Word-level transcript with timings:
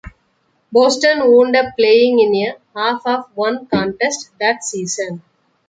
Boston 0.71 1.19
wound 1.29 1.55
up 1.55 1.75
playing 1.77 2.19
in 2.19 2.33
a 2.33 2.57
half 2.75 3.03
of 3.05 3.25
one 3.35 3.67
contest 3.67 4.31
that 4.39 4.63
season. 4.63 5.21